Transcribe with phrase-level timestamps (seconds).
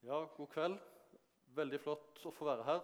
[0.00, 0.76] Ja, god kveld.
[1.52, 2.78] Veldig flott å få være her.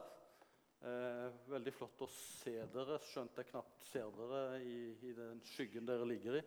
[0.84, 5.86] Eh, veldig flott å se dere, skjønt jeg knapt ser dere i, i den skyggen
[5.88, 6.42] dere ligger i.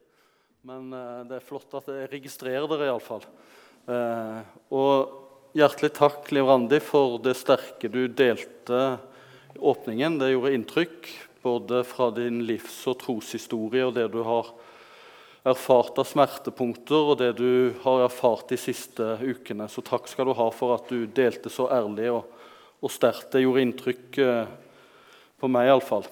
[0.70, 3.26] Men eh, det er flott at jeg registrerer dere, iallfall.
[3.90, 8.84] Eh, og hjertelig takk, Liv Randi, for det sterke du delte
[9.56, 10.22] i åpningen.
[10.22, 14.54] Det gjorde inntrykk, både fra din livs- og troshistorie og det du har
[15.48, 19.70] erfart av smertepunkter og det du har erfart de siste ukene.
[19.72, 22.26] Så takk skal du ha for at du delte så ærlig og,
[22.84, 23.32] og sterkt.
[23.34, 24.52] Det gjorde inntrykk eh,
[25.40, 26.08] på meg iallfall.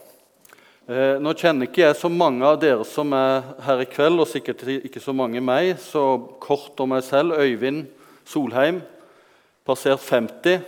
[0.87, 4.31] Eh, nå kjenner ikke jeg så mange av dere som er her i kveld, og
[4.31, 5.75] sikkert ikke så mange meg.
[5.83, 6.03] Så
[6.43, 7.35] kort om meg selv.
[7.35, 7.89] Øyvind
[8.27, 8.79] Solheim,
[9.67, 10.63] passert 50,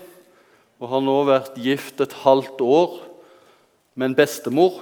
[0.79, 2.99] og har nå vært gift et halvt år
[3.95, 4.81] med en bestemor.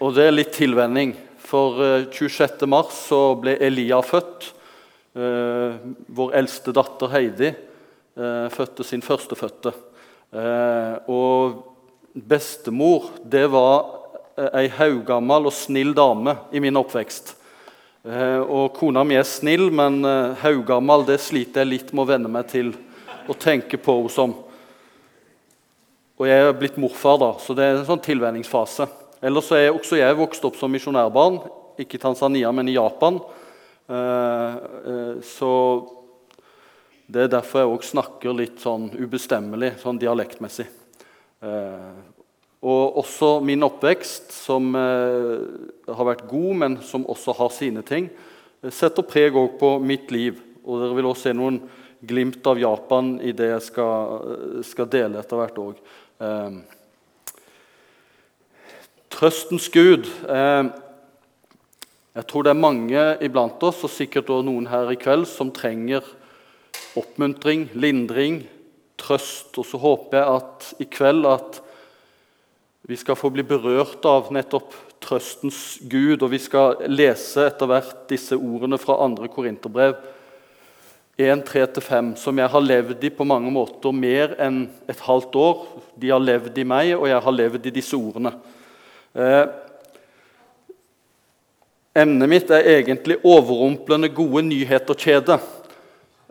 [0.00, 1.12] Og det er litt tilvenning.
[1.50, 2.62] For 26.
[2.62, 4.52] Eh, mars så ble Elia født.
[5.18, 5.78] Eh,
[6.14, 9.72] vår eldste datter Heidi eh, fødte sin førstefødte.
[11.10, 11.56] Og
[12.14, 13.96] bestemor det var
[14.54, 17.32] ei haugammal og snill dame i min oppvekst.
[18.06, 20.06] Og kona mi er snill, men
[20.38, 22.70] haugammal det sliter jeg litt med å venne meg til
[23.26, 24.36] å tenke på henne som.
[26.14, 28.86] Og jeg er blitt morfar, da, så det er en sånn tilvenningsfase.
[29.20, 31.42] Ellers er også jeg vokst opp som misjonærbarn,
[31.80, 33.18] ikke i Tanzania, men i Japan.
[33.90, 34.54] Eh,
[34.92, 35.50] eh, så
[37.10, 40.68] det er derfor jeg òg snakker litt sånn ubestemmelig, sånn dialektmessig.
[41.44, 42.00] Eh,
[42.64, 48.10] og også min oppvekst, som har vært god, men som også har sine ting,
[48.68, 50.36] setter preg òg på mitt liv.
[50.68, 51.56] Og dere vil også se noen
[52.04, 55.80] glimt av Japan i det jeg skal, skal dele etter hvert òg.
[59.10, 60.06] Trøstens Gud.
[60.06, 60.70] Eh,
[62.14, 65.50] jeg tror det er mange iblant oss, og sikkert også noen her i kveld, som
[65.54, 66.06] trenger
[66.98, 68.44] oppmuntring, lindring,
[69.00, 69.56] trøst.
[69.58, 71.58] Og så håper jeg at i kveld at
[72.90, 78.06] vi skal få bli berørt av nettopp trøstens Gud, og vi skal lese etter hvert
[78.10, 79.28] disse ordene fra 2.
[79.34, 79.98] Korinterbrev
[81.20, 85.66] 1.3-5, som jeg har levd i på mange måter mer enn et halvt år.
[86.00, 88.32] De har levd i meg, og jeg har levd i disse ordene.
[89.10, 89.46] Eh,
[91.98, 95.40] emnet mitt er egentlig 'overrumplende gode nyheter-kjede'.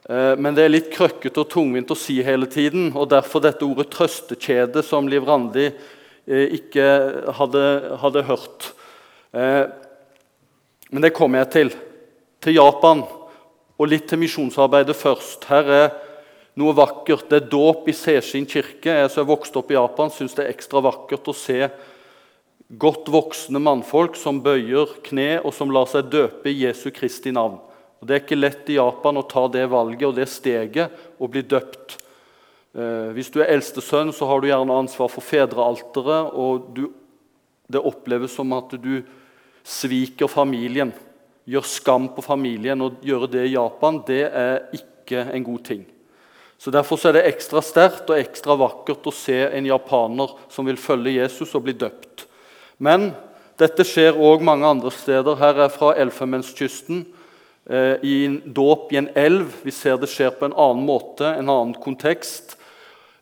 [0.10, 2.96] Eh, men det er litt krøkkete og tungvint å si hele tiden.
[2.96, 5.66] og Derfor dette ordet 'trøstekjede', som Liv Randi
[6.28, 8.74] eh, ikke hadde, hadde hørt.
[9.34, 9.68] Eh,
[10.92, 11.76] men det kommer jeg til.
[12.42, 13.04] Til Japan
[13.78, 15.44] og litt til misjonsarbeidet først.
[15.46, 15.90] Her er
[16.56, 17.30] noe vakkert.
[17.30, 18.88] Det er dåp i Seshin kirke.
[18.88, 21.70] Jeg som er vokst opp i Japan, syns det er ekstra vakkert å se
[22.70, 27.58] godt voksne mannfolk som bøyer kne, og som lar seg døpe i Jesu Kristi navn.
[28.00, 31.34] Og Det er ikke lett i Japan å ta det valget og det steget og
[31.34, 31.98] bli døpt.
[32.78, 36.86] Eh, hvis du er eldste sønn, så har du gjerne ansvar for fedrealteret, og du,
[37.68, 39.02] det oppleves som at du
[39.66, 40.94] sviker familien,
[41.50, 42.80] gjør skam på familien.
[42.80, 45.84] Å gjøre det i Japan det er ikke en god ting.
[46.60, 50.80] Så Derfor er det ekstra sterkt og ekstra vakkert å se en japaner som vil
[50.80, 52.29] følge Jesus og bli døpt.
[52.80, 53.12] Men
[53.60, 55.36] dette skjer òg mange andre steder.
[55.40, 57.04] Her er fra Elfenbenskysten.
[57.70, 59.52] Eh, I en dåp i en elv.
[59.66, 62.56] Vi ser det skjer på en annen måte, en annen kontekst.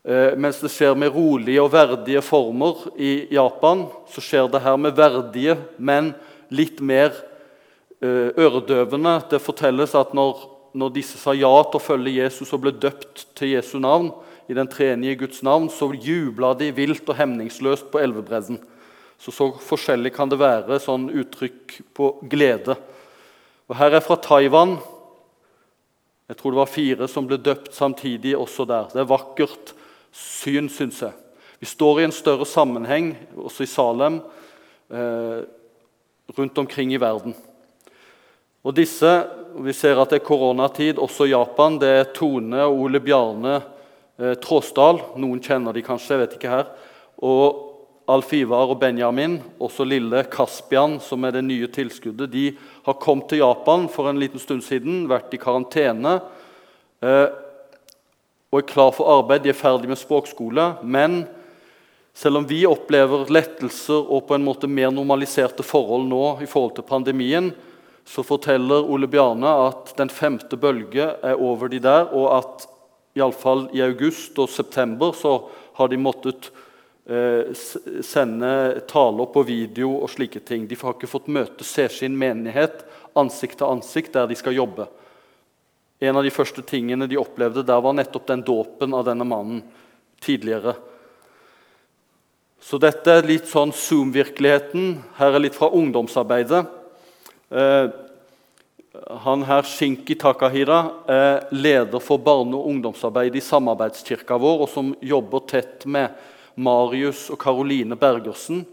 [0.08, 4.78] Eh, mens det skjer med rolige og verdige former i Japan, så skjer det her
[4.80, 6.14] med verdige, men
[6.48, 7.12] litt mer
[8.00, 9.18] eh, øredøvende.
[9.28, 10.46] Det fortelles at når,
[10.78, 14.14] når disse sa ja til å følge Jesus og ble døpt til Jesu navn,
[14.48, 18.62] i den tredje Guds navn, så jubla de vilt og hemningsløst på elvebredden.
[19.18, 22.78] Så, så forskjellig kan det være sånn uttrykk på glede.
[23.68, 24.78] Og Her er fra Taiwan.
[26.28, 28.90] Jeg tror det var fire som ble døpt samtidig også der.
[28.94, 29.74] Det er vakkert
[30.14, 31.16] syn, syns jeg.
[31.58, 34.20] Vi står i en større sammenheng, også i Salem,
[34.92, 35.42] eh,
[36.38, 37.36] rundt omkring i verden.
[38.64, 39.28] Og disse,
[39.58, 41.80] Vi ser at det er koronatid også i Japan.
[41.80, 43.56] Det er Tone og Ole Bjarne
[44.20, 45.00] eh, Tråsdal.
[45.18, 46.68] Noen kjenner de kanskje, jeg vet ikke her.
[47.26, 47.67] Og
[48.08, 52.46] Alf Ivar og Benjamin, også lille Kaspian, som er det nye tilskuddet, de
[52.86, 56.14] har kommet til Japan for en liten stund siden, vært i karantene
[57.04, 57.28] eh,
[58.48, 59.44] og er klar for arbeid.
[59.44, 60.70] De er ferdig med språkskole.
[60.88, 61.26] Men
[62.16, 66.78] selv om vi opplever lettelser og på en måte mer normaliserte forhold nå i forhold
[66.78, 67.52] til pandemien,
[68.08, 72.70] så forteller Ole Bjarne at den femte bølge er over de der, og at
[73.20, 75.42] iallfall i august og september så
[75.76, 76.48] har de måttet
[78.04, 80.66] sende taler på video og slike ting.
[80.68, 82.84] De har ikke fått møte se sin menighet
[83.18, 84.88] ansikt til ansikt der de skal jobbe.
[86.04, 89.64] En av de første tingene de opplevde der, var nettopp den dåpen av denne mannen
[90.22, 90.76] tidligere.
[92.62, 94.98] Så dette er litt sånn Zoom-virkeligheten.
[95.18, 96.66] Her er litt fra ungdomsarbeidet.
[97.50, 97.88] Eh,
[99.24, 104.96] han her, Shinki Takahira, er leder for barne- og ungdomsarbeid i samarbeidskirka vår, og som
[105.02, 106.12] jobber tett med
[106.58, 108.66] Marius og Karoline Bergersen,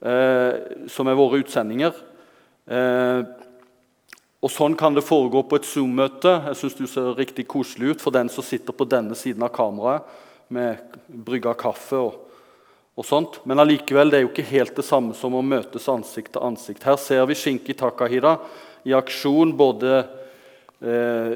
[0.00, 1.94] eh, som er våre utsendinger.
[2.66, 3.22] Eh,
[4.42, 6.36] og Sånn kan det foregå på et Zoom-møte.
[6.48, 9.54] Jeg synes du ser riktig koselig ut for den som sitter på denne siden av
[9.54, 10.06] kameraet
[10.48, 10.78] med
[11.08, 11.98] brygga kaffe.
[11.98, 12.26] og
[12.96, 13.40] og sånt.
[13.44, 16.86] Men allikevel, det er jo ikke helt det samme som å møtes ansikt til ansikt.
[16.86, 18.38] Her ser vi Shinki Takahira
[18.88, 19.98] i aksjon både
[20.80, 21.34] eh,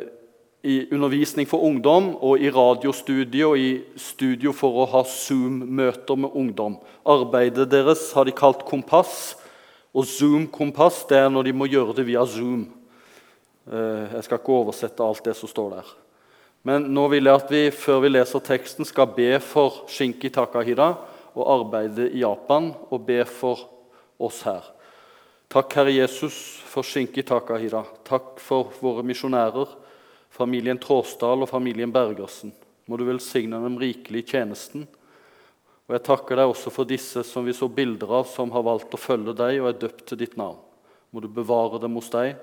[0.63, 6.37] i undervisning for ungdom og i radiostudio og i studio for å ha Zoom-møter med
[6.37, 6.77] ungdom.
[7.09, 9.39] Arbeidet deres har de kalt Kompass.
[9.97, 12.69] Og Zoom-kompass det er når de må gjøre det via Zoom.
[13.71, 15.95] Eh, jeg skal ikke oversette alt det som står der.
[16.69, 20.93] Men nå vil jeg at vi før vi leser teksten, skal be for Shinki Takahira
[21.31, 23.65] og arbeide i Japan, og be for
[24.21, 24.67] oss her.
[25.51, 26.35] Takk, Herre Jesus,
[26.69, 27.85] for Shinki Takahira.
[28.07, 29.73] Takk for våre misjonærer,
[30.41, 32.51] familien Tråsdal og familien Bergersen.
[32.89, 34.89] Må du velsigne dem rikelig i tjenesten.
[35.87, 38.97] Og jeg takker deg også for disse som vi så bilder av, som har valgt
[38.97, 40.59] å følge deg og er døpt til ditt navn.
[41.11, 42.35] Må du bevare dem hos deg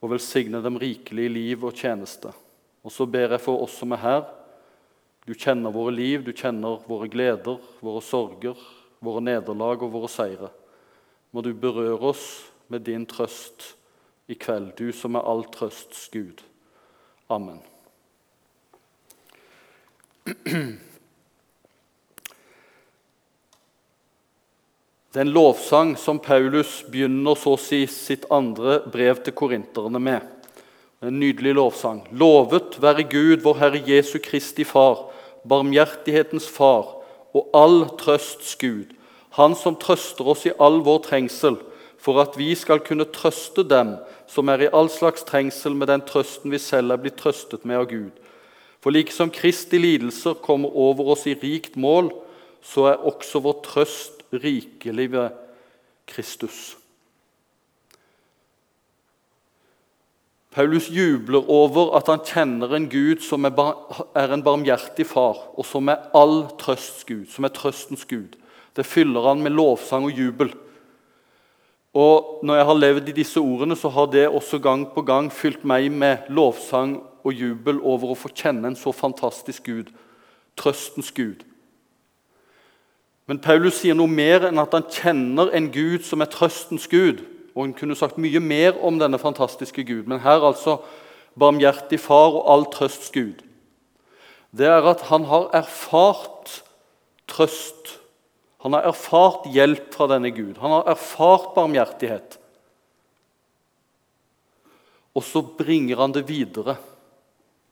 [0.00, 2.32] og velsigne dem rikelig i liv og tjeneste.
[2.80, 4.22] Og så ber jeg for oss som er her.
[5.28, 8.56] Du kjenner våre liv, du kjenner våre gleder, våre sorger,
[9.04, 10.50] våre nederlag og våre seire
[11.30, 12.24] må du berøre oss
[12.70, 13.74] med din trøst
[14.30, 16.42] i kveld, du som er all trøsts Gud.
[17.30, 17.60] Amen.
[25.10, 30.02] Det er en lovsang som Paulus begynner så å si sitt andre brev til korinterne
[30.02, 30.26] med.
[31.00, 32.04] En nydelig lovsang.
[32.12, 35.08] Lovet være Gud, vår Herre Jesu Kristi Far,
[35.48, 36.98] barmhjertighetens Far
[37.34, 38.96] og all trøsts Gud
[39.38, 41.58] han som trøster oss i all vår trengsel,
[42.00, 43.94] for at vi skal kunne trøste dem
[44.30, 47.82] som er i all slags trengsel med den trøsten vi selv er blitt trøstet med
[47.82, 48.12] av Gud.
[48.80, 52.08] For like som Kristi lidelser kommer over oss i rikt mål,
[52.64, 55.36] så er også vår trøst rikelig ved
[56.08, 56.76] Kristus.
[60.50, 65.88] Paulus jubler over at han kjenner en Gud som er en barmhjertig far, og som
[65.92, 68.34] er all trøsts Gud, som er trøstens Gud.
[68.74, 70.50] Det fyller han med lovsang og jubel.
[71.94, 75.32] Og Når jeg har levd i disse ordene, så har det også gang på gang
[75.32, 79.90] fylt meg med lovsang og jubel over å få kjenne en så fantastisk Gud,
[80.56, 81.42] trøstens Gud.
[83.26, 87.20] Men Paulus sier noe mer enn at han kjenner en Gud som er trøstens Gud.
[87.54, 90.78] Og Han kunne sagt mye mer om denne fantastiske Gud, men her altså
[91.38, 93.42] barmhjertig far og all trøsts Gud.
[94.56, 96.62] Det er at han har erfart
[97.30, 98.00] trøst
[98.60, 100.58] han har erfart hjelp fra denne Gud.
[100.60, 102.36] Han har erfart barmhjertighet.
[105.16, 106.76] Og så bringer han det videre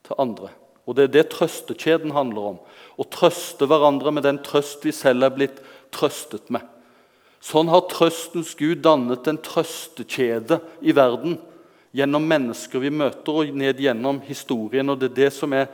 [0.06, 0.48] til andre.
[0.88, 2.56] Og Det er det trøstekjeden handler om.
[2.96, 5.60] Å trøste hverandre med den trøst vi selv er blitt
[5.92, 6.64] trøstet med.
[7.44, 11.36] Sånn har trøstens Gud dannet en trøstekjede i verden
[11.94, 14.88] gjennom mennesker vi møter, og ned gjennom historien.
[14.88, 15.68] Og Det er det som jeg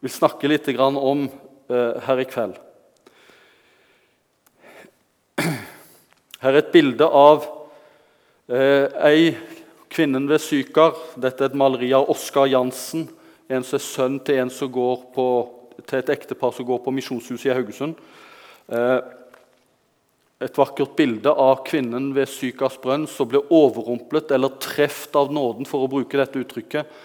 [0.00, 2.56] vil snakke litt om eh, her i kveld.
[6.42, 7.46] Her er et bilde av
[8.52, 9.30] eh, ei
[9.92, 10.96] kvinnen ved Sykar.
[11.16, 13.06] Dette er et maleri av Oskar Jansen,
[13.48, 15.26] en som er sønn til, en som går på,
[15.80, 17.96] til et ektepar som går på Misjonshuset i Haugesund.
[18.68, 18.98] Eh,
[20.44, 25.64] et vakkert bilde av kvinnen ved Sykars brønn som ble overrumplet eller truffet av nåden,
[25.64, 26.98] for å bruke dette uttrykket,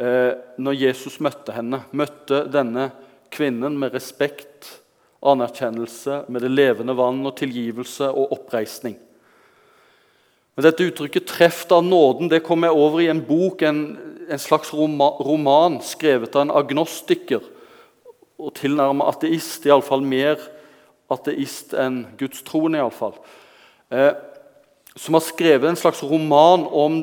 [0.00, 1.84] eh, når Jesus møtte henne.
[1.92, 2.88] Møtte denne
[3.30, 4.78] kvinnen med respekt
[5.20, 8.96] anerkjennelse med det levende vann og tilgivelse og oppreisning.
[10.56, 13.98] Men Dette uttrykket 'treft av nåden' det kom jeg over i en bok, en,
[14.28, 17.40] en slags roman skrevet av en agnostiker
[18.38, 19.66] og tilnærmet ateist.
[19.66, 20.36] Iallfall mer
[21.10, 22.78] ateist enn gudstroende.
[22.78, 23.16] I alle fall.
[23.90, 24.12] Eh,
[24.96, 27.02] som har skrevet en slags roman om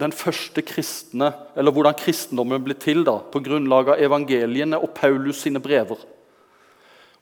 [0.00, 5.44] den første kristne, eller hvordan kristendommen ble til da, på grunnlag av evangeliene og Paulus
[5.44, 5.98] sine brever.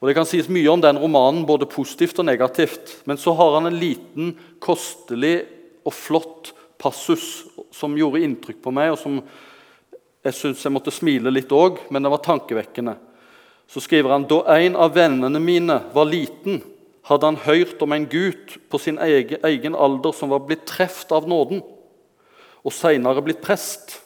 [0.02, 2.96] Og Det kan sies mye om den romanen, både positivt og negativt.
[3.06, 5.44] Men så har han en liten, kostelig
[5.86, 6.50] og flott
[6.82, 9.20] passus som gjorde inntrykk på meg, og som
[10.26, 12.96] jeg syns jeg måtte smile litt òg, men det var tankevekkende.
[13.70, 16.58] Så skriver han da en av vennene mine var liten,
[17.06, 21.30] hadde han hørt om en gutt på sin egen alder som var blitt truffet av
[21.30, 21.62] nåden,
[22.62, 24.00] og seinere blitt prest.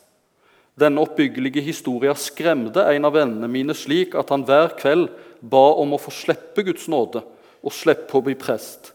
[0.76, 5.08] Denne oppbyggelige historien skremte en av vennene mine slik at han hver kveld
[5.40, 7.22] ba om å få slippe Guds nåde
[7.62, 8.92] og slippe å bli prest.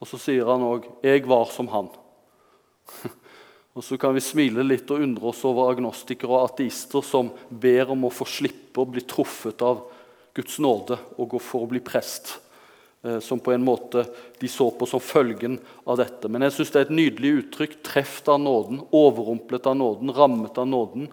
[0.00, 1.90] Og så sier han òg 'Jeg var som han'.
[3.76, 7.90] og Så kan vi smile litt og undre oss over agnostikere og ateister som ber
[7.90, 9.82] om å få slippe å bli truffet av
[10.34, 12.38] Guds nåde og gå for å bli prest.
[13.06, 14.04] Eh, som på en måte
[14.40, 16.28] de så på som følgen av dette.
[16.28, 17.78] Men jeg synes det er et nydelig uttrykk.
[17.86, 21.08] Treft av nåden, overrumplet av nåden, rammet av nåden.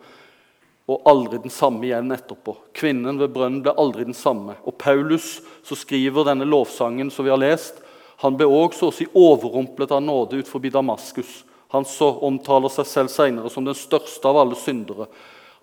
[0.91, 2.57] Og aldri den samme igjen etterpå.
[2.75, 4.57] Kvinnen ved brønnen ble aldri den samme.
[4.67, 7.79] Og Paulus, som skriver denne lovsangen som vi har lest,
[8.23, 11.43] han ble også så å si overrumplet av nåde ut forbi Damaskus.
[11.73, 15.07] Han som omtaler seg selv senere som den største av alle syndere.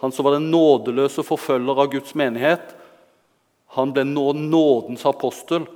[0.00, 2.72] Han som var den nådeløse forfølger av Guds menighet.
[3.76, 5.68] Han ble nå nådens apostel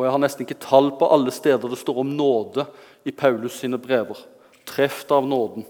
[0.00, 2.64] og jeg har nesten ikke tall på alle steder det står om nåde
[3.04, 4.16] i Paulus sine brever.
[4.64, 5.66] Treft av nåden.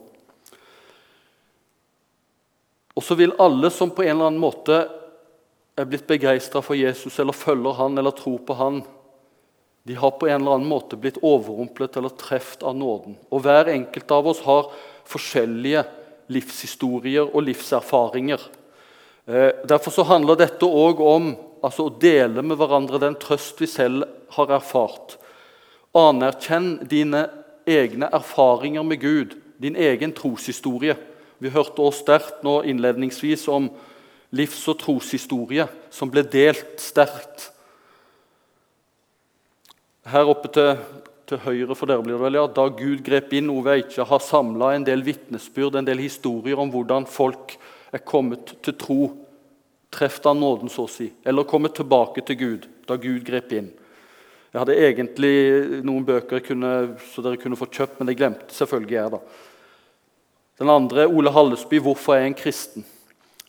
[3.01, 4.83] Og så vil alle som på en eller annen måte
[5.81, 8.83] er blitt begeistra for Jesus, eller følger han, eller tror på han,
[9.89, 13.17] de har på en eller annen måte blitt overrumplet eller truffet av nåden.
[13.33, 14.69] Og hver enkelt av oss har
[15.09, 15.87] forskjellige
[16.29, 18.45] livshistorier og livserfaringer.
[19.25, 21.33] Eh, derfor så handler dette òg om
[21.65, 24.05] altså å dele med hverandre den trøst vi selv
[24.37, 25.17] har erfart.
[25.97, 27.25] Anerkjenn dine
[27.65, 31.01] egne erfaringer med Gud, din egen troshistorie.
[31.41, 33.71] Vi hørte også sterkt nå innledningsvis om
[34.37, 37.49] livs- og troshistorie som ble delt sterkt.
[40.11, 40.77] Her oppe til,
[41.29, 44.23] til høyre for dere blir det vel, ja, Da Gud grep inn, Ove Eikja har
[44.25, 47.57] samla en del vitnesbyrd, en del historier om hvordan folk
[47.91, 49.01] er kommet til tro
[49.91, 53.73] Treff av nåden, så å si, eller kommet tilbake til Gud da Gud grep inn.
[54.51, 55.33] Jeg hadde egentlig
[55.87, 56.71] noen bøker kunne,
[57.11, 59.11] så dere kunne få kjøpt, men det glemte selvfølgelig jeg.
[59.17, 59.21] da.
[60.61, 62.85] Den andre Ole Hallesby, 'Hvorfor er en kristen?'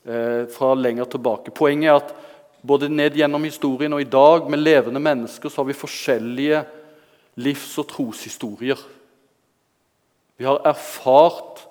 [0.04, 1.52] Eh, fra lenger tilbake.
[1.52, 2.16] Poenget er at
[2.66, 6.66] både ned gjennom historien og i dag med levende mennesker så har vi forskjellige
[7.38, 8.80] livs- og troshistorier.
[10.38, 11.68] Vi har erfart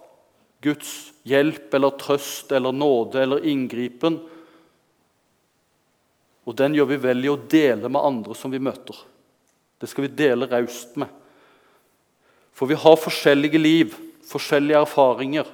[0.62, 4.20] Guds hjelp eller trøst eller nåde eller inngripen
[6.50, 8.96] og den gjør vi vel i å dele med andre som vi møter.
[9.78, 11.08] Det skal vi dele raust med.
[12.56, 13.94] For vi har forskjellige liv,
[14.30, 15.48] forskjellige erfaringer.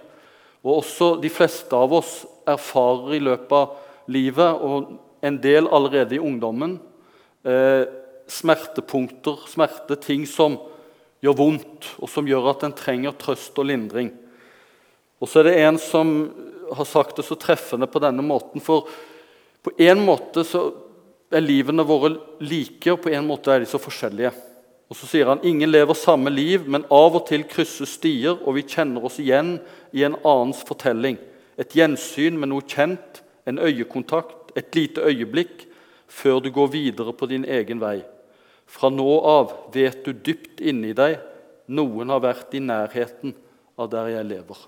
[0.67, 6.17] Og også de fleste av oss erfarer i løpet av livet, og en del allerede
[6.17, 6.79] i ungdommen,
[7.45, 7.87] eh,
[8.27, 10.59] smertepunkter, smerte, ting som
[11.23, 14.11] gjør vondt, og som gjør at en trenger trøst og lindring.
[15.21, 16.17] Og så er det en som
[16.75, 18.61] har sagt det så treffende på denne måten.
[18.61, 18.89] For
[19.63, 20.69] på en måte så
[21.33, 24.33] er livene våre like, og på en måte er de så forskjellige.
[24.91, 28.55] Og Så sier han ingen lever samme liv, men av og til krysses stier, og
[28.55, 29.57] vi kjenner oss igjen
[29.93, 31.19] i en annens fortelling.
[31.59, 35.67] Et gjensyn med noe kjent, en øyekontakt, et lite øyeblikk,
[36.07, 38.05] før du går videre på din egen vei.
[38.67, 41.19] Fra nå av vet du dypt inni deg
[41.67, 43.35] noen har vært i nærheten
[43.79, 44.59] av der jeg lever.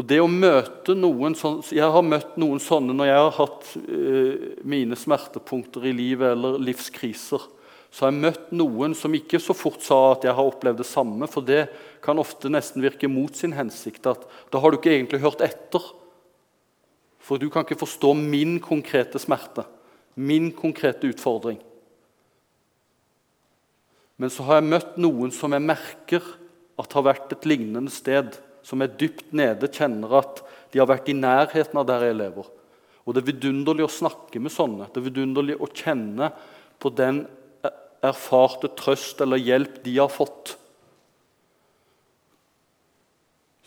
[0.00, 3.72] Og det å møte noen sånn, Jeg har møtt noen sånne når jeg har hatt
[3.76, 7.44] uh, mine smertepunkter i livet eller livskriser.
[7.90, 10.88] Så har jeg møtt noen som ikke så fort sa at jeg har opplevd det
[10.88, 11.28] samme.
[11.28, 11.66] For det
[12.00, 14.06] kan ofte nesten virke mot sin hensikt.
[14.08, 15.84] at Da har du ikke egentlig hørt etter.
[17.20, 19.66] For du kan ikke forstå min konkrete smerte,
[20.16, 21.60] min konkrete utfordring.
[24.16, 26.24] Men så har jeg møtt noen som jeg merker
[26.80, 28.38] at har vært et lignende sted
[28.70, 32.46] som er dypt nede, kjenner at de har vært i nærheten av der jeg lever.
[33.04, 34.86] Og Det er vidunderlig å snakke med sånne.
[34.86, 36.30] Det er vidunderlig å kjenne
[36.78, 37.24] på den
[38.00, 40.54] erfarte trøst eller hjelp de har fått.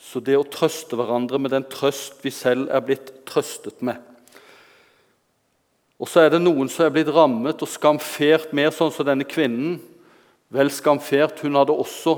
[0.00, 4.00] Så det å trøste hverandre med den trøst vi selv er blitt trøstet med.
[6.00, 9.26] Og så er det noen som er blitt rammet og skamfert mer, sånn som denne
[9.28, 9.78] kvinnen.
[10.54, 11.40] Vel skamfert.
[11.44, 12.16] Hun hadde også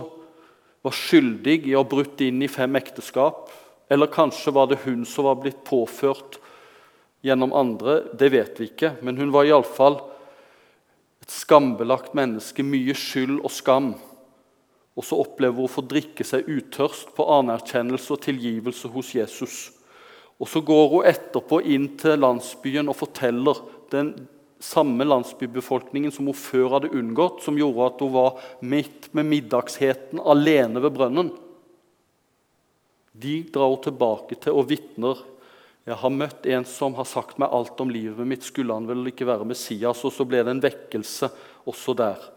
[0.87, 3.51] var skyldig i å ha brutt inn i fem ekteskap.
[3.91, 6.39] Eller kanskje var det hun som var blitt påført
[7.27, 8.01] gjennom andre.
[8.15, 8.95] Det vet vi ikke.
[9.03, 9.99] Men hun var iallfall
[11.23, 12.63] et skambelagt menneske.
[12.67, 13.95] Mye skyld og skam.
[14.97, 19.57] Og så opplever hun å få drikke seg utørst på anerkjennelse og tilgivelse hos Jesus.
[20.39, 24.15] Og Så går hun etterpå inn til landsbyen og forteller den
[24.63, 30.23] samme landsbybefolkningen som hun før hadde unngått, som gjorde at hun var midt med middagsheten
[30.25, 31.33] alene ved brønnen.
[33.17, 35.21] De drar hun tilbake til og vitner.
[35.87, 38.45] Jeg har møtt en som har sagt meg alt om livet mitt.
[38.45, 40.03] Skulle han vel ikke være Messias?
[40.05, 41.31] Og så ble det en vekkelse
[41.69, 42.33] også der.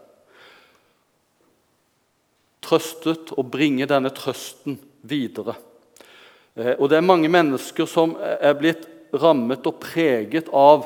[2.60, 5.56] trøstet og bringe denne trøsten videre.
[6.54, 8.84] Eh, og det er mange mennesker som er blitt
[9.16, 10.84] rammet og preget av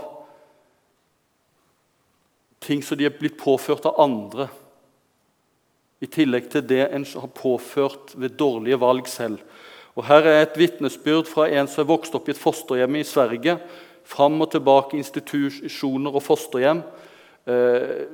[2.65, 4.49] ting som de er blitt påført av andre,
[6.03, 9.41] i tillegg til det en har påført ved dårlige valg selv.
[9.95, 13.07] Og Her er et vitnesbyrd fra en som er vokst opp i et fosterhjem i
[13.07, 13.57] Sverige.
[14.05, 16.83] Fram og tilbake institusjoner og fosterhjem.
[17.47, 18.05] Eh,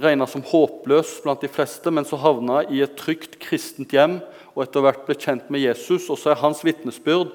[0.00, 4.20] Regna som håpløs blant de fleste, men så havna i et trygt kristent hjem
[4.54, 6.08] og etter hvert ble kjent med Jesus.
[6.08, 7.34] Og så er hans vitnesbyrd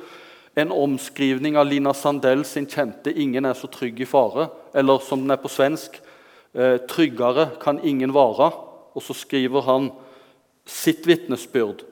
[0.57, 5.19] en omskrivning av Lina Sandell sin kjente 'Ingen er så trygg i fare', eller som
[5.19, 6.01] den er på svensk
[6.55, 8.53] 'Tryggere kan ingen være.'
[8.95, 9.91] Og så skriver han
[10.65, 11.83] sitt vitnesbyrd.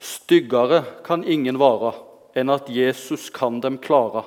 [0.00, 1.94] 'Styggere kan ingen være
[2.34, 4.26] enn at Jesus kan dem klare'.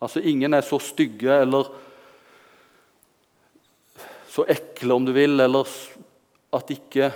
[0.00, 1.70] Altså ingen er så stygge eller
[4.28, 5.68] så ekle, om du vil, eller
[6.52, 7.12] at ikke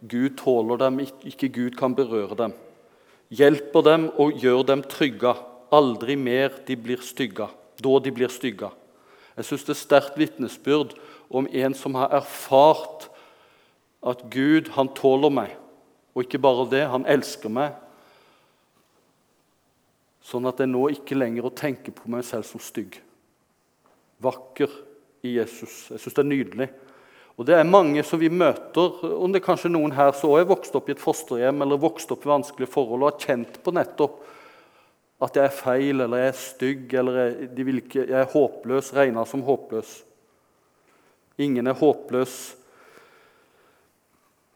[0.00, 2.52] Gud tåler dem, ikke Gud kan berøre dem.
[3.30, 5.34] Hjelper dem og gjør dem trygge.
[5.70, 7.46] Aldri mer de blir stygge,
[7.78, 8.70] da de blir stygge.
[9.40, 10.92] Jeg syns det er sterkt vitnesbyrd
[11.32, 13.06] om en som har erfart
[14.04, 15.54] at Gud, han tåler meg.
[16.12, 17.78] Og ikke bare det, han elsker meg.
[20.20, 22.98] Sånn at jeg nå ikke lenger tenker på meg selv som stygg.
[24.20, 24.68] Vakker
[25.24, 25.86] i Jesus.
[25.88, 26.68] Jeg syns det er nydelig.
[27.40, 30.42] Og Det er mange som vi møter, om det er kanskje noen her som også
[30.42, 33.56] er vokst opp i et fosterhjem eller vokst opp i vanskelige forhold og har kjent
[33.64, 34.18] på nettopp
[35.20, 39.24] at jeg er feil eller jeg er stygg eller jeg, ikke, jeg er håpløs, regna
[39.28, 39.98] som håpløs.
[41.40, 42.36] Ingen er håpløs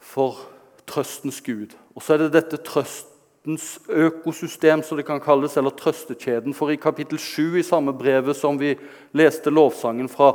[0.00, 0.40] for
[0.88, 1.74] trøstens Gud.
[1.94, 6.56] Og så er det dette trøstens økosystem, som det kan kalles, eller trøstekjeden.
[6.56, 8.74] For i kapittel 7 i samme brevet som vi
[9.16, 10.32] leste lovsangen fra,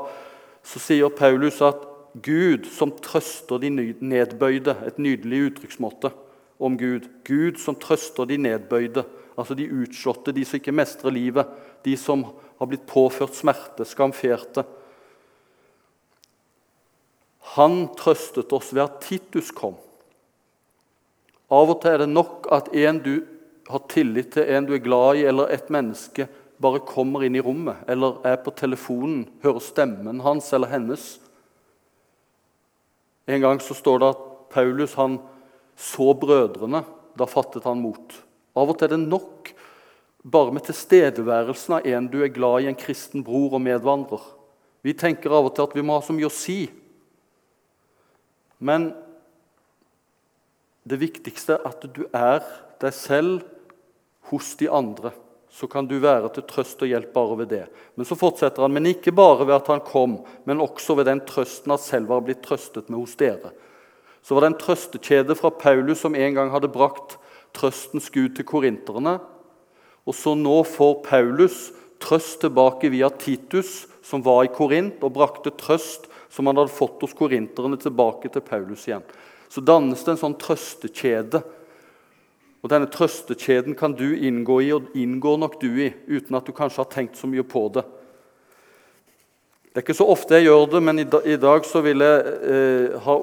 [0.65, 1.85] så sier Paulus at
[2.25, 4.75] Gud som trøster de nedbøyde.
[4.85, 6.13] Et nydelig uttrykksmåte
[6.59, 7.07] om Gud.
[7.25, 9.05] Gud som trøster de nedbøyde,
[9.39, 11.47] altså de utslåtte, de som ikke mestrer livet,
[11.85, 12.25] de som
[12.59, 14.65] har blitt påført smerte, skamferte.
[17.55, 19.77] Han trøstet oss ved at Titus kom.
[21.49, 23.15] Av og til er det nok at en du
[23.69, 26.27] har tillit til, en du er glad i, eller et menneske
[26.59, 31.13] bare kommer inn i rommet eller er på telefonen, hører stemmen hans eller hennes
[33.29, 35.19] en gang så står det at Paulus han
[35.77, 36.81] så brødrene.
[37.13, 38.15] Da fattet han mot.
[38.59, 39.51] Av og til er det nok
[40.29, 44.25] bare med tilstedeværelsen av en du er glad i, en kristen bror og medvandrer.
[44.83, 46.59] Vi tenker av og til at vi må ha så mye å si.
[48.59, 48.91] Men
[50.89, 52.43] det viktigste er at du er
[52.83, 53.47] deg selv
[54.29, 55.13] hos de andre
[55.51, 57.63] så kan du være til trøst og hjelp bare ved det.
[57.97, 61.23] Men så fortsetter han, men ikke bare ved at han kom, men også ved den
[61.25, 63.51] trøsten at selv var blitt trøstet med hos dere.
[64.21, 67.17] Så var det en trøstekjede fra Paulus som en gang hadde brakt
[67.55, 69.17] trøstens Gud til korinterne.
[70.07, 71.69] Og så nå får Paulus
[72.01, 77.01] trøst tilbake via Titus, som var i Korint, og brakte trøst som han hadde fått
[77.03, 79.05] hos korinterne, tilbake til Paulus igjen.
[79.49, 81.41] Så dannes det en sånn trøstekjede
[82.59, 86.55] og Denne trøstekjeden kan du inngå i, og inngår nok du i, uten at du
[86.55, 87.85] kanskje har tenkt så mye på det.
[89.69, 92.97] Det er ikke så ofte jeg gjør det, men i dag så vil jeg eh,
[93.05, 93.15] ha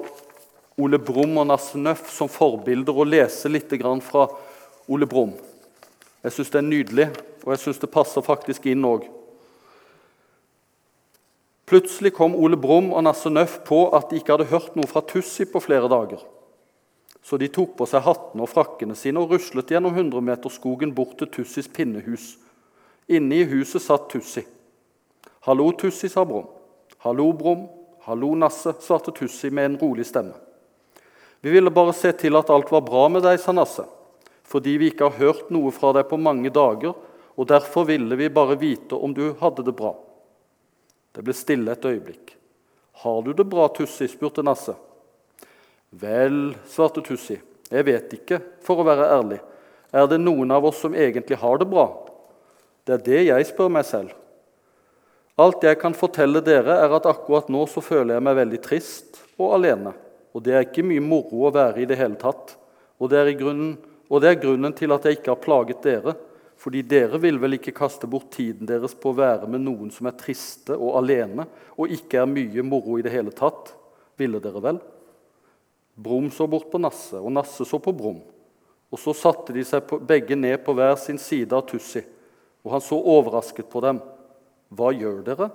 [0.77, 3.71] Ole Brumm og Nasse Nøff som forbilder og lese litt
[4.05, 4.27] fra
[4.87, 5.33] Ole Brumm.
[6.21, 7.07] Jeg syns det er nydelig,
[7.45, 9.07] og jeg syns det passer faktisk inn òg.
[11.65, 15.01] Plutselig kom Ole Brumm og Nasse Nøff på at de ikke hadde hørt noe fra
[15.01, 16.21] Tussi på flere dager.
[17.25, 21.33] Så de tok på seg hattene og frakkene sine og ruslet gjennom hundremeterskogen bort til
[21.33, 22.37] Tussis pinnehus.
[23.09, 24.45] Inne i huset satt Tussi.
[25.41, 26.47] 'Hallo, Tussi', sa Brum.
[27.01, 27.67] 'Hallo, Brum'.
[28.05, 30.46] 'Hallo, Nasse', svarte Tussi med en rolig stemme.
[31.41, 33.85] 'Vi ville bare se til at alt var bra med deg', sa Nasse.
[34.43, 36.95] 'Fordi vi ikke har hørt noe fra deg på mange dager,
[37.37, 39.95] og derfor ville vi bare vite om du hadde det bra.'
[41.13, 42.35] Det ble stille et øyeblikk.
[43.03, 44.75] 'Har du det bra, Tussi?' spurte Nasse.
[45.91, 47.39] Vel, svarte Tussi,
[47.71, 49.39] jeg vet ikke, for å være ærlig.
[49.93, 51.87] Er det noen av oss som egentlig har det bra?
[52.83, 54.11] Det er det jeg spør meg selv.
[55.37, 59.19] Alt jeg kan fortelle dere, er at akkurat nå så føler jeg meg veldig trist
[59.37, 59.93] og alene.
[60.37, 62.53] Og det er ikke mye moro å være i det hele tatt.
[63.01, 63.73] Og det grunnen,
[64.05, 66.13] og det er grunnen til at jeg ikke har plaget dere.
[66.57, 70.09] Fordi dere vil vel ikke kaste bort tiden deres på å være med noen som
[70.09, 71.45] er triste og alene,
[71.77, 73.75] og ikke er mye moro i det hele tatt?
[74.17, 74.79] Ville dere vel?
[75.97, 78.19] Brum så bort på Nasse, og Nasse så på Brum.
[78.89, 82.01] Og Så satte de seg begge ned på hver sin side av Tussi,
[82.65, 84.01] og han så overrasket på dem.
[84.69, 85.51] 'Hva gjør dere?'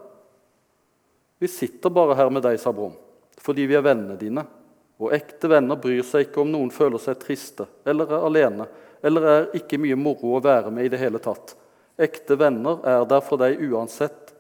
[1.39, 2.95] 'Vi sitter bare her med deg', sa Brum,
[3.37, 4.62] 'fordi vi er vennene dine.'
[5.03, 8.69] Og ekte venner bryr seg ikke om noen føler seg triste eller er alene,
[9.03, 11.57] eller er ikke mye moro å være med i det hele tatt.
[11.99, 14.31] Ekte venner er der for deg uansett,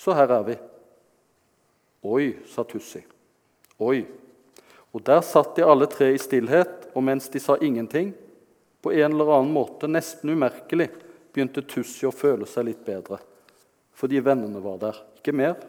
[0.00, 0.56] så her er vi.
[2.10, 3.02] Oi, sa Tussi.
[3.78, 4.00] Oi.
[4.90, 8.10] Og der satt de alle tre i stillhet, og mens de sa ingenting,
[8.82, 10.88] på en eller annen måte, nesten umerkelig,
[11.30, 13.20] begynte Tussi å føle seg litt bedre.
[13.94, 15.00] Fordi vennene var der.
[15.20, 15.60] Ikke mer,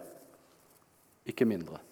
[1.27, 1.83] ikke mindre.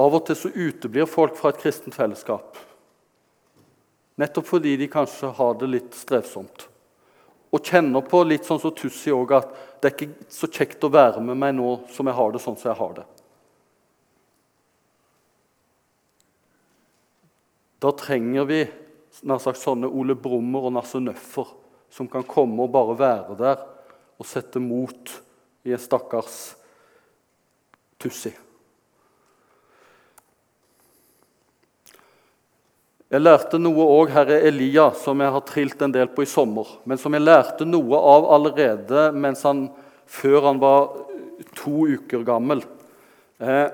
[0.00, 2.56] Av og til så uteblir folk fra et kristent fellesskap.
[4.18, 6.68] Nettopp fordi de kanskje har det litt strevsomt.
[7.54, 9.50] Og kjenner på litt sånn som Tussi òg, at
[9.82, 12.58] det er ikke så kjekt å være med meg nå som jeg har det sånn
[12.58, 13.04] som jeg har det.
[17.84, 18.62] Da trenger vi
[19.22, 21.50] sagt sånne Ole Brummer og Nasse Nøffer
[21.94, 23.60] som kan komme og bare være der
[24.18, 25.12] og sette mot
[25.68, 26.54] i en stakkars
[28.00, 28.32] Tussi.
[33.14, 36.66] Jeg lærte noe òg herre Elia, som jeg har trilt en del på i sommer.
[36.82, 39.04] Men som jeg lærte noe av allerede
[39.44, 39.60] han,
[40.10, 40.88] før han var
[41.54, 42.64] to uker gammel.
[43.38, 43.68] Eh,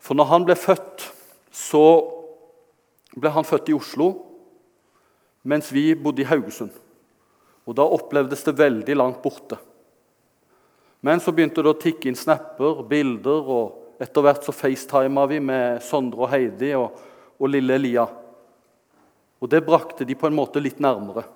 [0.00, 1.04] for når han ble født,
[1.52, 1.84] så
[3.12, 4.08] ble han født i Oslo,
[5.44, 6.72] mens vi bodde i Haugesund.
[7.68, 9.60] Og Da opplevdes det veldig langt borte.
[11.04, 15.44] Men så begynte det å tikke inn snapper, bilder, og etter hvert så facetima vi
[15.52, 16.96] med Sondre og Heidi og,
[17.36, 18.08] og lille Elia.
[19.44, 21.26] Og det brakte de på en måte litt nærmere.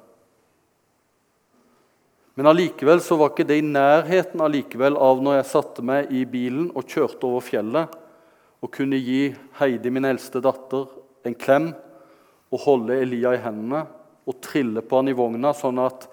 [2.38, 6.22] Men allikevel så var ikke det i nærheten allikevel av når jeg satte meg i
[6.24, 7.96] bilen og kjørte over fjellet
[8.64, 10.86] og kunne gi Heidi, min eldste datter,
[11.26, 11.72] en klem
[12.48, 13.84] og holde Elia i hendene
[14.28, 16.08] og trille på han i vogna, sånn at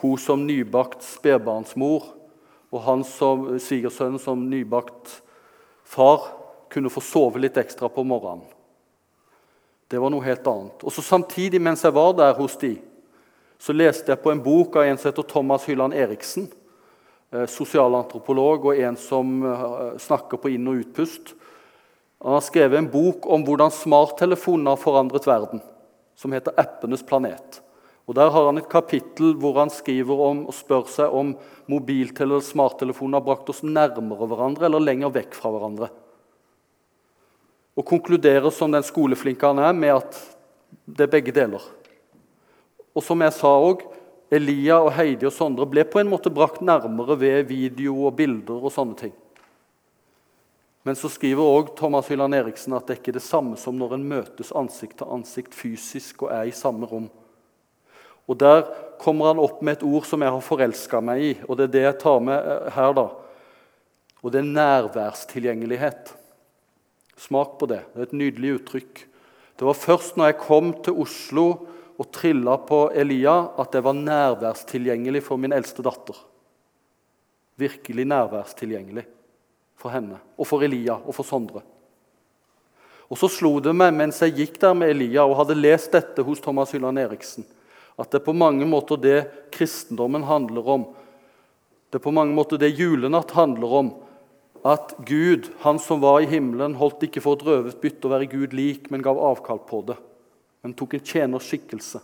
[0.00, 2.06] hun som nybakt spedbarnsmor
[2.70, 5.18] og han som svigersønnen som nybakt
[5.84, 6.30] far
[6.72, 8.46] kunne få sove litt ekstra på morgenen.
[9.88, 10.84] Det var noe helt annet.
[10.84, 12.76] Og så Samtidig mens jeg var der hos de,
[13.58, 16.46] så leste jeg på en bok av en som heter Thomas Hylland Eriksen.
[17.32, 21.32] Eh, sosialantropolog og en som eh, snakker på inn- og utpust.
[22.22, 25.60] Han har skrevet en bok om hvordan smarttelefonene har forandret verden,
[26.16, 27.60] som heter 'Appenes planet'.
[28.08, 31.36] Og Der har han et kapittel hvor han skriver om og spør seg om
[31.68, 35.90] mobiltelefoner og smarttelefoner har brakt oss nærmere hverandre eller lenger vekk fra hverandre
[37.78, 40.18] og konkluderer som den skoleflinke han er, med at
[40.84, 41.62] det er begge deler.
[42.90, 43.84] Og som jeg sa òg,
[44.34, 48.58] Elia og Heidi og Sondre ble på en måte brakt nærmere ved video og bilder
[48.58, 49.14] og sånne ting.
[50.84, 53.96] Men så skriver også Thomas Hylland Eriksen at det er ikke det samme som når
[53.96, 57.08] en møtes ansikt til ansikt fysisk og er i samme rom.
[58.28, 58.66] Og Der
[59.00, 61.74] kommer han opp med et ord som jeg har forelska meg i, og det er
[61.74, 62.92] det jeg tar med her.
[62.92, 63.08] da.
[64.22, 66.16] Og det er nærværstilgjengelighet.
[67.18, 67.82] Smak på det.
[67.92, 69.04] Det er et nydelig uttrykk.
[69.58, 71.46] Det var først når jeg kom til Oslo
[71.98, 76.14] og trilla på Elia, at jeg var nærværstilgjengelig for min eldste datter.
[77.58, 79.02] Virkelig nærværstilgjengelig
[79.78, 81.64] for henne og for Elia og for Sondre.
[83.08, 86.22] Og Så slo det meg mens jeg gikk der med Elia og hadde lest dette
[86.22, 87.46] hos Thomas Hylland Eriksen,
[87.98, 89.18] at det er på mange måter det
[89.50, 90.84] kristendommen handler om.
[91.88, 93.90] Det er på mange måter det julenatt handler om
[94.66, 98.30] at Gud, han som var i himmelen, holdt ikke for et røvet bytte å være
[98.32, 99.98] Gud lik, men gav avkall på det.
[100.64, 102.00] Men tok en tjeners skikkelse.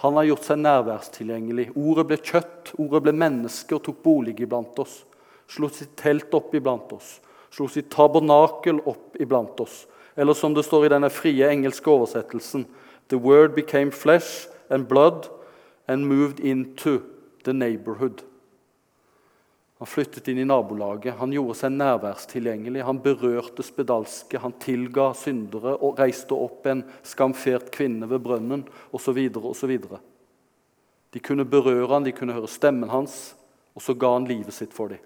[0.00, 1.70] Han har gjort seg nærværstilgjengelig.
[1.76, 5.02] Ordet ble kjøtt, ordet ble menneske og tok bolig iblant oss.
[5.50, 7.18] Slo sitt telt opp iblant oss.
[7.52, 9.82] Slo sitt tabernakel opp iblant oss.
[10.16, 12.66] Eller som det står i denne frie engelske oversettelsen
[13.10, 15.28] The word became flesh and blood
[15.88, 17.00] and moved into
[17.44, 18.22] the neighborhood.
[19.80, 22.82] Han flyttet inn i nabolaget, han gjorde seg nærværstilgjengelig.
[22.84, 29.16] Han berørte spedalske, han tilga syndere og reiste opp en skamfert kvinne ved brønnen osv.
[29.40, 29.72] osv.
[31.10, 33.32] De kunne berøre han, de kunne høre stemmen hans,
[33.72, 35.00] og så ga han livet sitt for dem.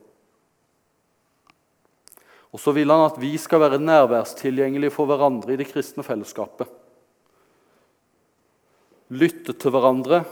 [2.50, 6.66] Og så vil han at vi skal være nærværstilgjengelige for hverandre i det kristne fellesskapet.
[9.14, 10.24] Lytte til hverandre.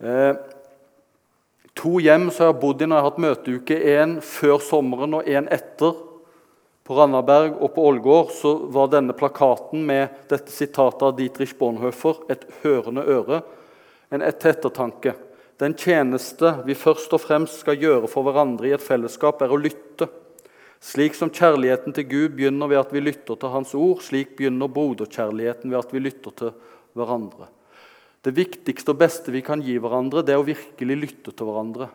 [0.00, 0.40] Eh,
[1.80, 3.78] to hjem som jeg har bodd i når jeg har hatt møteuke.
[3.96, 5.96] En før sommeren og en etter.
[6.84, 12.24] På Randaberg og på Ålgård så var denne plakaten med dette sitatet av Dietrich Bonhoeffer,
[12.28, 13.42] 'Et hørende øre',
[14.10, 15.14] en et ettertanke.
[15.58, 19.60] Den tjeneste vi først og fremst skal gjøre for hverandre i et fellesskap, er å
[19.60, 20.08] lytte.
[20.80, 24.68] Slik som kjærligheten til Gud begynner ved at vi lytter til Hans ord, slik begynner
[24.68, 26.52] broderkjærligheten ved at vi lytter til
[26.96, 27.48] hverandre.
[28.20, 31.88] Det viktigste og beste vi kan gi hverandre, det er å virkelig lytte til hverandre.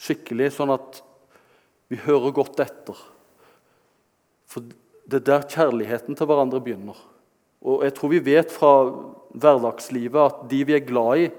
[0.00, 1.04] Skikkelig, sånn at
[1.90, 2.94] Vi hører godt etter.
[4.46, 6.94] For det er der kjærligheten til hverandre begynner.
[7.66, 8.70] Og jeg tror vi vet fra
[9.34, 11.30] hverdagslivet at de vi er glad i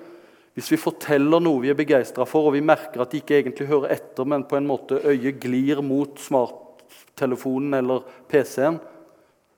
[0.51, 3.69] Hvis vi forteller noe vi er begeistra for, og vi merker at de ikke egentlig
[3.69, 8.81] hører etter, men på en måte øyet glir mot smarttelefonen eller PC-en,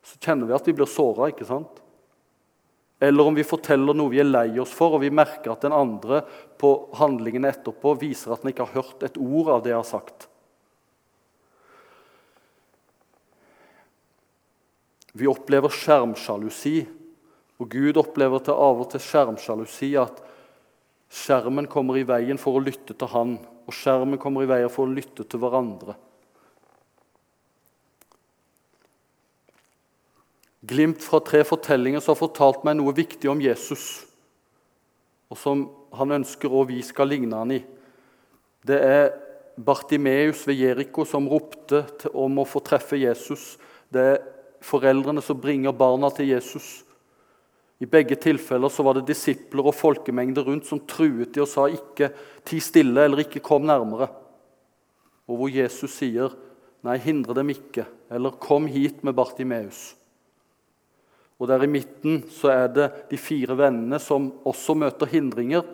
[0.05, 1.31] så kjenner vi at vi blir såra.
[3.03, 5.75] Eller om vi forteller noe vi er lei oss for, og vi merker at den
[5.75, 6.21] andre
[6.59, 9.89] på handlingene etterpå viser at den ikke har hørt et ord av det jeg har
[9.89, 10.27] sagt.
[15.13, 16.77] Vi opplever skjermsjalusi.
[17.61, 20.23] Og Gud opplever til av og til skjermsjalusi at
[21.13, 23.35] skjermen kommer i veien for å lytte til Han,
[23.67, 25.93] og skjermen kommer i veien for å lytte til hverandre.
[30.63, 34.05] Glimt fra tre fortellinger som har fortalt meg noe viktig om Jesus,
[35.27, 35.65] og som
[35.97, 37.59] han ønsker og vi skal ligne han i.
[38.63, 39.09] Det er
[39.59, 41.83] Bartimeus ved Jeriko som ropte
[42.15, 43.57] om å få treffe Jesus.
[43.91, 44.23] Det er
[44.63, 46.81] foreldrene som bringer barna til Jesus.
[47.83, 51.67] I begge tilfeller så var det disipler og folkemengder rundt som truet de og sa
[51.67, 52.13] ikke
[52.45, 54.07] 'ti stille' eller 'ikke kom nærmere'.
[55.27, 56.31] Og hvor Jesus sier
[56.83, 59.95] 'nei, hindre dem ikke', eller 'kom hit med Bartimeus'.
[61.41, 65.65] Og der i midten så er det de fire vennene som også møter hindringer,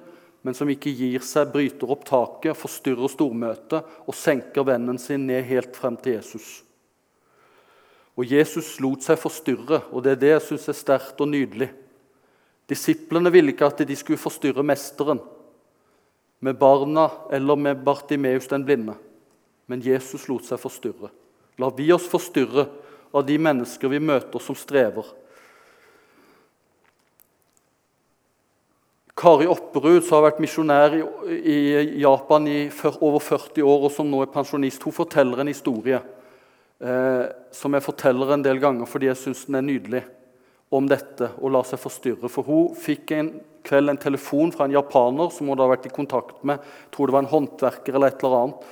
[0.41, 5.43] men som ikke gir seg, bryter opp taket, forstyrrer stormøtet og senker vennen sin ned
[5.49, 6.61] helt frem til Jesus.
[8.19, 11.69] Og Jesus lot seg forstyrre, og det er det jeg syns er sterkt og nydelig.
[12.69, 15.21] Disiplene ville ikke at de skulle forstyrre mesteren
[16.39, 18.95] med barna eller med Bartimeus den blinde.
[19.67, 21.11] Men Jesus lot seg forstyrre.
[21.59, 22.67] La vi oss forstyrre
[23.11, 25.07] av de mennesker vi møter som strever?
[29.19, 30.93] Kari Opperud, som har vært misjonær
[31.27, 31.57] i
[31.99, 32.59] Japan i
[33.03, 37.83] over 40 år, og som nå er pensjonist, hun forteller en historie eh, som jeg
[37.83, 40.03] forteller en del ganger fordi jeg syns den er nydelig,
[40.71, 42.29] om dette å la seg forstyrre.
[42.31, 43.31] For hun fikk en
[43.67, 46.61] kveld en telefon fra en japaner som hun hadde vært i kontakt med.
[46.85, 48.69] Jeg tror det var en håndverker eller et eller annet,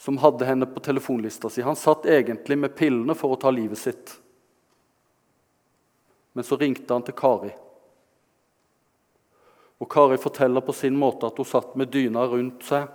[0.00, 1.64] som hadde henne på telefonlista si.
[1.66, 4.16] Han satt egentlig med pillene for å ta livet sitt.
[6.32, 7.52] Men så ringte han til Kari.
[9.84, 12.88] Og Kari forteller på sin måte at hun satt med dyna rundt seg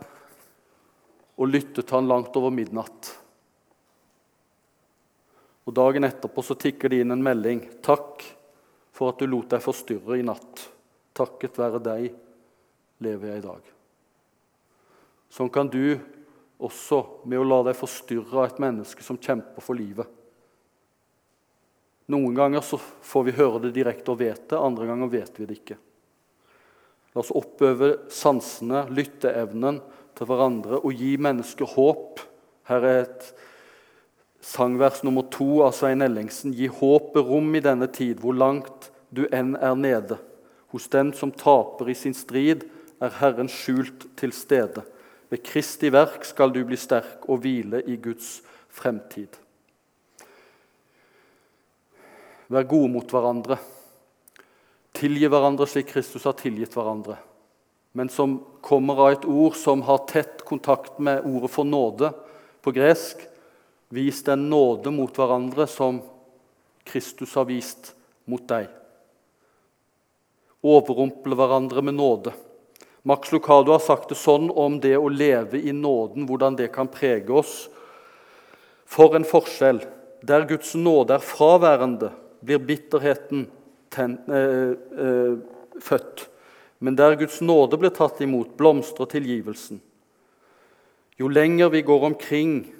[1.37, 3.11] og lyttet til han langt over midnatt.
[5.69, 7.61] Og Dagen etterpå så tikker det inn en melding.
[7.85, 8.25] 'Takk
[8.89, 10.63] for at du lot deg forstyrre i natt.
[11.13, 12.07] Takket være deg
[13.05, 13.67] lever jeg i dag.'
[15.29, 15.99] Sånn kan du
[16.57, 20.09] også med å la deg forstyrre av et menneske som kjemper for livet.
[22.09, 25.45] Noen ganger så får vi høre det direkte og vet det, andre ganger vet vi
[25.45, 25.77] det ikke.
[27.15, 29.79] La oss oppøve sansene, lytteevnen
[30.17, 32.21] til hverandre og gi mennesker håp.
[32.69, 33.29] Her er et
[34.45, 36.53] Sangvers nummer to av Svein Ellingsen.
[36.55, 40.19] Gi håpet rom i denne tid, hvor langt du enn er nede.
[40.71, 42.63] Hos den som taper i sin strid,
[43.01, 44.85] er Herren skjult til stede.
[45.29, 48.39] Ved Kristi verk skal du bli sterk og hvile i Guds
[48.73, 49.35] fremtid.
[52.49, 53.59] Vær gode mot hverandre.
[54.99, 57.15] Tilgi hverandre slik Kristus har tilgitt hverandre.
[57.95, 62.11] Men som kommer av et ord som har tett kontakt med ordet for nåde
[62.61, 63.29] på gresk,
[63.89, 66.01] Vis den nåde mot hverandre som
[66.85, 67.95] Kristus har vist
[68.29, 68.67] mot deg.
[70.61, 72.35] Overrumple hverandre med nåde.
[73.01, 76.91] Max Lucado har sagt det sånn om det å leve i nåden, hvordan det kan
[76.91, 77.63] prege oss.
[78.85, 79.81] For en forskjell!
[80.21, 82.11] Der Guds nåde er fraværende,
[82.43, 83.47] blir bitterheten
[83.91, 85.37] ten, øh, øh,
[85.81, 86.29] født.
[86.79, 89.81] Men der Guds nåde blir tatt imot, blomstrer tilgivelsen.
[91.19, 92.73] Jo lenger vi går omkring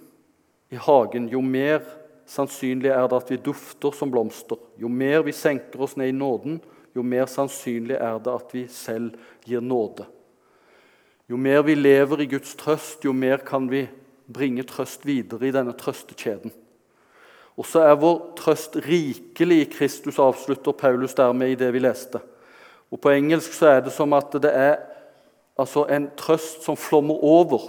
[0.71, 1.81] i hagen, jo mer
[2.29, 4.55] sannsynlig er det at vi dufter som blomster.
[4.79, 6.61] Jo mer vi senker oss ned i nåden,
[6.95, 10.05] jo mer sannsynlig er det at vi selv gir nåde.
[11.29, 13.87] Jo mer vi lever i Guds trøst, jo mer kan vi
[14.33, 16.53] bringe trøst videre i denne trøstekjeden.
[17.59, 22.21] Og så er vår trøst rikelig i Kristus, avslutter Paulus dermed i det vi leste.
[22.89, 24.77] Og På engelsk så er det som at det er
[25.59, 27.67] altså en trøst som flommer over.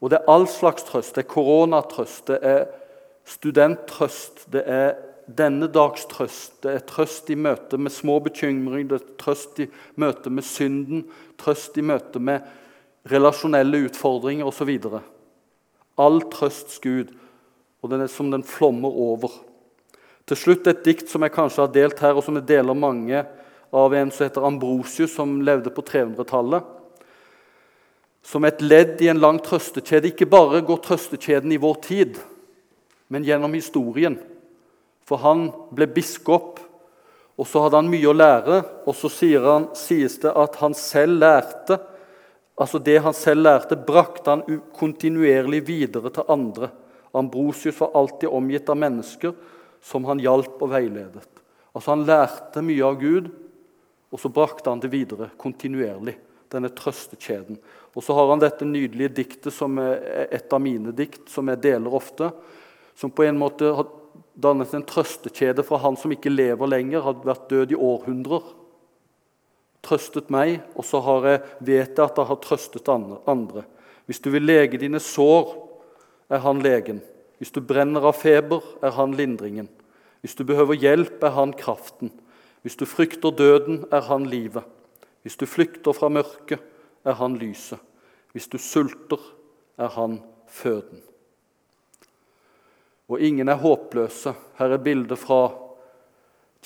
[0.00, 1.14] Og det er all slags trøst.
[1.16, 2.66] Det er koronatrøst, det er
[3.24, 4.92] studenttrøst, det er
[5.26, 6.60] denne dags trøst.
[6.62, 11.06] Det er trøst i møte med små bekymringer, det er trøst i møte med synden,
[11.40, 12.44] trøst i møte med
[13.10, 14.76] relasjonelle utfordringer osv.
[15.98, 17.16] All trøsts Gud,
[17.82, 19.32] og den er som den flommer over.
[20.26, 23.24] Til slutt et dikt som jeg kanskje har delt her, og som jeg deler mange
[23.76, 26.72] av en som heter Ambrosius, som levde på 300-tallet
[28.26, 30.10] som et ledd i en lang trøstekjede.
[30.10, 32.16] Ikke bare går trøstekjeden i vår tid,
[33.12, 34.16] men gjennom historien.
[35.06, 36.58] For han ble biskop,
[37.36, 38.62] og så hadde han mye å lære.
[38.88, 39.10] Og så
[39.44, 41.78] han, sies det at han selv lærte
[42.56, 46.70] altså Det han selv lærte, brakte han kontinuerlig videre til andre.
[47.16, 49.34] Ambrosius var alltid omgitt av mennesker
[49.82, 51.26] som han hjalp og veiledet.
[51.76, 53.28] Altså Han lærte mye av Gud,
[54.12, 56.16] og så brakte han det videre kontinuerlig.
[56.46, 57.56] Denne trøstekjeden.
[57.98, 61.58] Og så har han dette nydelige diktet, som er et av mine dikt, som jeg
[61.64, 62.28] deler ofte.
[62.94, 63.88] Som på en måte har
[64.38, 68.46] dannet en trøstekjede fra han som ikke lever lenger, hadde vært død i århundrer.
[69.86, 73.66] Trøstet meg, og så vet jeg at jeg har trøstet andre.
[74.06, 75.50] Hvis du vil lege dine sår,
[76.30, 77.02] er han legen.
[77.38, 79.68] Hvis du brenner av feber, er han lindringen.
[80.20, 82.10] Hvis du behøver hjelp, er han kraften.
[82.62, 84.64] Hvis du frykter døden, er han livet.
[85.22, 86.62] Hvis du flykter fra mørket,
[87.04, 87.78] er han lyset.
[88.32, 89.20] Hvis du sulter,
[89.78, 91.02] er han føden.
[93.08, 94.32] Og ingen er håpløse.
[94.58, 95.52] Her er bildet fra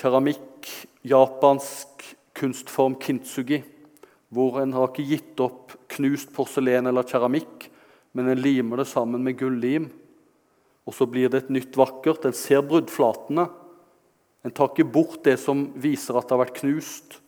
[0.01, 0.69] keramikk,
[1.05, 2.05] japansk
[2.37, 3.61] kunstform kintsugi,
[4.31, 7.70] hvor en har ikke gitt opp knust porselen eller keramikk,
[8.17, 9.89] men en limer det sammen med gullim.
[10.89, 12.25] Og så blir det et nytt vakkert.
[12.27, 13.47] En ser bruddflatene.
[14.43, 17.21] En tar ikke bort det som viser at det har vært knust.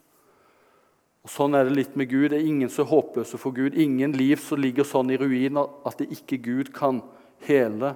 [1.23, 2.33] Og Sånn er det litt med Gud.
[2.33, 3.77] Det er ingen er håpløse for Gud.
[3.79, 7.03] Ingen liv som ligger sånn i ruiner at det ikke Gud kan
[7.47, 7.95] hele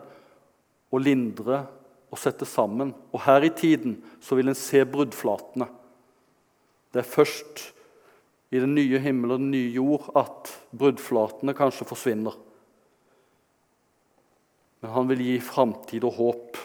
[0.94, 1.64] og lindre
[2.12, 2.94] og sette sammen.
[3.11, 5.66] Og her i tiden så vil en se bruddflatene.
[6.94, 7.72] Det er først
[8.55, 12.37] i den nye himmel og den nye jord at bruddflatene kanskje forsvinner.
[14.87, 16.59] Men han vil gi framtid og håp.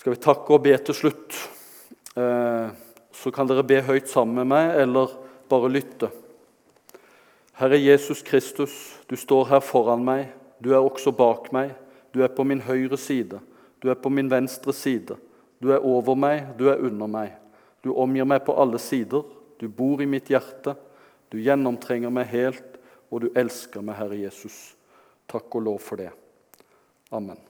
[0.00, 1.34] Skal vi takke og be til slutt?
[2.16, 2.70] Eh,
[3.12, 5.12] så kan dere be høyt sammen med meg, eller
[5.52, 6.08] bare lytte.
[7.60, 8.72] Herre Jesus Kristus,
[9.12, 10.30] du står her foran meg.
[10.56, 11.74] Du er også bak meg.
[12.16, 13.42] Du er på min høyre side.
[13.84, 15.18] Du er på min venstre side.
[15.60, 17.34] Du er over meg, du er under meg.
[17.84, 19.28] Du omgir meg på alle sider.
[19.60, 20.78] Du bor i mitt hjerte.
[21.28, 22.80] Du gjennomtrenger meg helt,
[23.12, 24.75] og du elsker meg, Herre Jesus.
[25.26, 26.10] Takk og lov for det.
[27.10, 27.45] Amen.